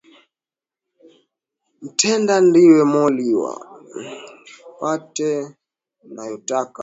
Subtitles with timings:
[1.83, 3.53] Mtenda ndiwe Moliwa,
[3.93, 5.31] nipate
[6.13, 6.79] niyatakayo.